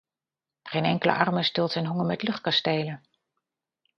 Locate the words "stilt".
1.43-1.71